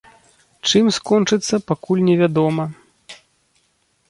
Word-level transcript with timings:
Чым 0.69 0.85
скончыцца, 0.97 1.55
пакуль 1.73 2.01
невядома. 2.09 2.65